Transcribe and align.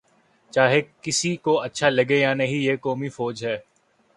چاہے 0.53 0.81
کسی 1.01 1.35
کو 1.35 1.59
اچھا 1.61 1.89
لگے 1.89 2.17
یا 2.19 2.33
نہیں، 2.33 2.57
یہ 2.57 2.75
قومی 2.81 3.09
فوج 3.09 3.45
ہے۔ 3.45 3.57